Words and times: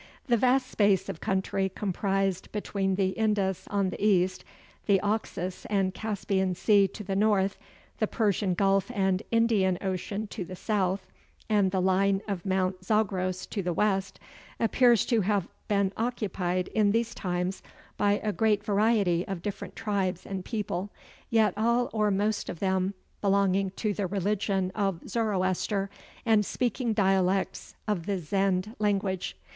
The 0.25 0.35
vast 0.37 0.65
space 0.65 1.09
of 1.09 1.21
country 1.21 1.69
comprised 1.69 2.51
between 2.51 2.95
the 2.95 3.09
Indus 3.09 3.67
on 3.67 3.91
the 3.91 4.03
east, 4.03 4.43
the 4.87 4.99
Oxus 5.01 5.67
and 5.67 5.93
Caspian 5.93 6.55
Sea 6.55 6.87
to 6.87 7.03
the 7.03 7.15
north, 7.15 7.59
the 7.99 8.07
Persian 8.07 8.55
Gulf 8.55 8.89
and 8.95 9.21
Indian 9.29 9.77
Ocean 9.79 10.25
to 10.29 10.43
the 10.43 10.55
south, 10.55 11.05
and 11.47 11.69
the 11.69 11.79
line 11.79 12.23
of 12.27 12.47
Mount 12.47 12.83
Zagros 12.83 13.45
to 13.45 13.61
the 13.61 13.73
west, 13.73 14.19
appears 14.59 15.05
to 15.05 15.21
have 15.21 15.47
been 15.67 15.93
occupied 15.95 16.69
in 16.69 16.93
these 16.93 17.13
times 17.13 17.61
by 17.95 18.13
a 18.23 18.31
great 18.33 18.63
variety 18.63 19.23
of 19.27 19.43
different 19.43 19.75
tribes 19.75 20.25
and 20.25 20.43
people, 20.43 20.89
yet 21.29 21.53
all 21.55 21.91
or 21.93 22.09
most 22.09 22.49
of 22.49 22.57
them 22.59 22.95
belonging 23.21 23.69
to 23.75 23.93
the 23.93 24.07
religion 24.07 24.71
of 24.73 25.07
Zoroaster, 25.07 25.91
and 26.25 26.43
speaking 26.43 26.91
dialects 26.91 27.75
of 27.87 28.07
the 28.07 28.17
Zend 28.17 28.75
language. 28.79 29.37